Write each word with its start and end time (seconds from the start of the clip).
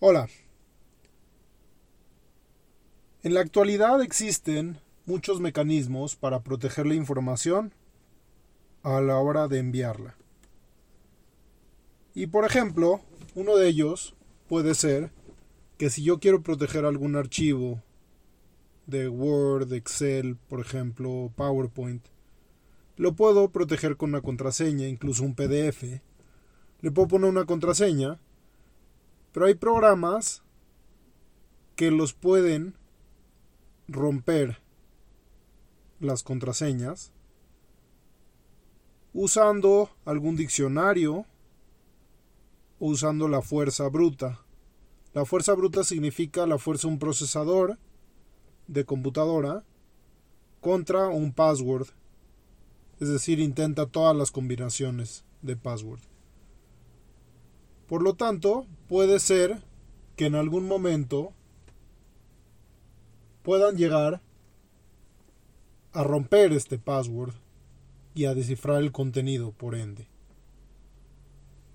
Hola. 0.00 0.28
En 3.22 3.32
la 3.32 3.40
actualidad 3.40 4.02
existen 4.02 4.78
muchos 5.06 5.40
mecanismos 5.40 6.16
para 6.16 6.42
proteger 6.42 6.86
la 6.86 6.94
información 6.94 7.72
a 8.82 9.00
la 9.00 9.18
hora 9.18 9.46
de 9.46 9.60
enviarla. 9.60 10.16
Y 12.12 12.26
por 12.26 12.44
ejemplo, 12.44 13.00
uno 13.36 13.56
de 13.56 13.68
ellos 13.68 14.14
puede 14.48 14.74
ser 14.74 15.10
que 15.78 15.90
si 15.90 16.02
yo 16.02 16.18
quiero 16.18 16.42
proteger 16.42 16.84
algún 16.84 17.14
archivo 17.14 17.80
de 18.86 19.08
Word, 19.08 19.72
Excel, 19.72 20.36
por 20.48 20.60
ejemplo, 20.60 21.32
PowerPoint, 21.36 22.04
lo 22.96 23.14
puedo 23.14 23.48
proteger 23.50 23.96
con 23.96 24.10
una 24.10 24.22
contraseña, 24.22 24.88
incluso 24.88 25.22
un 25.22 25.34
PDF. 25.34 26.00
Le 26.80 26.90
puedo 26.90 27.08
poner 27.08 27.30
una 27.30 27.46
contraseña, 27.46 28.18
pero 29.34 29.46
hay 29.46 29.54
programas 29.54 30.44
que 31.74 31.90
los 31.90 32.14
pueden 32.14 32.76
romper 33.88 34.62
las 35.98 36.22
contraseñas 36.22 37.12
usando 39.12 39.90
algún 40.04 40.36
diccionario 40.36 41.26
o 42.78 42.86
usando 42.86 43.26
la 43.26 43.42
fuerza 43.42 43.88
bruta. 43.88 44.40
La 45.14 45.24
fuerza 45.24 45.52
bruta 45.54 45.82
significa 45.82 46.46
la 46.46 46.58
fuerza 46.58 46.86
de 46.86 46.94
un 46.94 47.00
procesador 47.00 47.76
de 48.68 48.84
computadora 48.84 49.64
contra 50.60 51.08
un 51.08 51.32
password. 51.32 51.88
Es 53.00 53.08
decir, 53.08 53.40
intenta 53.40 53.86
todas 53.86 54.16
las 54.16 54.30
combinaciones 54.30 55.24
de 55.42 55.56
password. 55.56 56.13
Por 57.86 58.02
lo 58.02 58.14
tanto, 58.14 58.66
puede 58.88 59.18
ser 59.20 59.62
que 60.16 60.26
en 60.26 60.34
algún 60.34 60.66
momento 60.66 61.32
puedan 63.42 63.76
llegar 63.76 64.22
a 65.92 66.02
romper 66.02 66.52
este 66.52 66.78
password 66.78 67.34
y 68.14 68.24
a 68.24 68.34
descifrar 68.34 68.82
el 68.82 68.92
contenido 68.92 69.52
por 69.52 69.74
ende. 69.74 70.08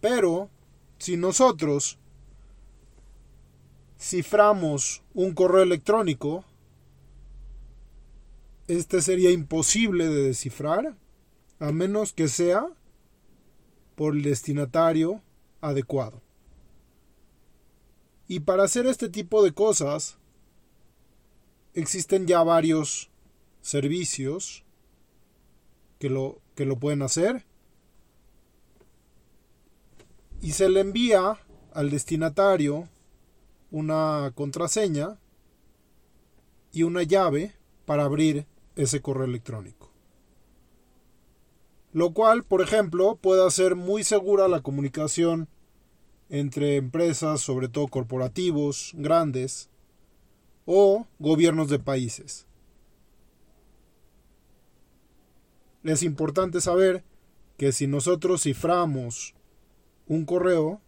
Pero, 0.00 0.48
si 0.98 1.16
nosotros 1.16 1.98
ciframos 3.98 5.02
un 5.12 5.34
correo 5.34 5.62
electrónico, 5.62 6.44
este 8.68 9.02
sería 9.02 9.30
imposible 9.30 10.08
de 10.08 10.22
descifrar 10.22 10.96
a 11.58 11.72
menos 11.72 12.12
que 12.12 12.28
sea 12.28 12.66
por 13.96 14.14
el 14.14 14.22
destinatario 14.22 15.22
adecuado. 15.60 16.22
Y 18.26 18.40
para 18.40 18.64
hacer 18.64 18.86
este 18.86 19.08
tipo 19.08 19.42
de 19.42 19.52
cosas, 19.52 20.18
existen 21.74 22.26
ya 22.26 22.42
varios 22.42 23.10
servicios 23.62 24.64
que 25.98 26.10
lo, 26.10 26.40
que 26.54 26.66
lo 26.66 26.78
pueden 26.78 27.02
hacer. 27.02 27.44
Y 30.40 30.52
se 30.52 30.68
le 30.68 30.80
envía 30.80 31.38
al 31.72 31.90
destinatario 31.90 32.88
una 33.70 34.32
contraseña 34.34 35.18
y 36.72 36.82
una 36.82 37.02
llave 37.02 37.54
para 37.86 38.04
abrir 38.04 38.46
ese 38.76 39.00
correo 39.00 39.24
electrónico. 39.24 39.87
Lo 41.92 42.12
cual, 42.12 42.44
por 42.44 42.60
ejemplo, 42.60 43.16
puede 43.16 43.46
hacer 43.46 43.74
muy 43.74 44.04
segura 44.04 44.48
la 44.48 44.60
comunicación 44.62 45.48
entre 46.28 46.76
empresas, 46.76 47.40
sobre 47.40 47.68
todo 47.68 47.88
corporativos, 47.88 48.92
grandes, 48.94 49.70
o 50.66 51.06
gobiernos 51.18 51.70
de 51.70 51.78
países. 51.78 52.46
Es 55.82 56.02
importante 56.02 56.60
saber 56.60 57.04
que 57.56 57.72
si 57.72 57.86
nosotros 57.86 58.42
ciframos 58.42 59.34
un 60.06 60.26
correo, 60.26 60.82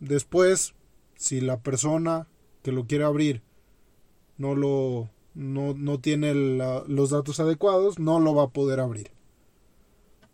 después, 0.00 0.74
si 1.14 1.42
la 1.42 1.60
persona 1.60 2.26
que 2.62 2.72
lo 2.72 2.86
quiere 2.86 3.04
abrir 3.04 3.42
no 4.38 4.54
lo 4.54 5.10
no, 5.38 6.00
tiene 6.00 6.34
los 6.34 7.10
datos 7.10 7.38
adecuados, 7.38 8.00
no 8.00 8.18
lo 8.18 8.34
va 8.34 8.44
a 8.44 8.50
poder 8.50 8.80
abrir. 8.80 9.12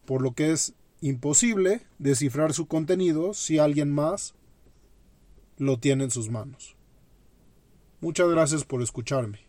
Por 0.06 0.22
lo 0.22 0.32
que 0.32 0.50
es 0.50 0.72
imposible 1.02 1.82
descifrar 1.98 2.54
su 2.54 2.66
contenido 2.66 3.34
si 3.34 3.58
alguien 3.58 3.92
más 3.92 4.34
lo 5.58 5.78
tiene 5.78 6.04
en 6.04 6.10
sus 6.10 6.30
manos. 6.30 6.74
Muchas 8.00 8.30
gracias 8.30 8.64
por 8.64 8.80
escucharme. 8.80 9.40